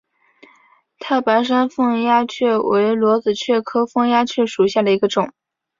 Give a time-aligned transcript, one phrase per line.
[0.97, 5.31] 太白山凤丫蕨为裸子蕨科凤丫蕨属下的一个种。